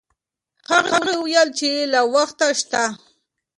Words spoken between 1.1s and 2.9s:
وویل چې لا وخت شته.